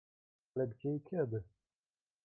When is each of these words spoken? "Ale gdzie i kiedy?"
"Ale 0.55 0.67
gdzie 0.67 0.95
i 0.95 1.01
kiedy?" 1.01 1.43